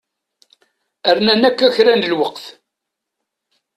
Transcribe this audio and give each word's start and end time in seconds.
Rnan 1.17 1.41
akka 1.49 1.67
kra 1.75 1.93
n 1.95 2.07
lweqt. 2.11 2.45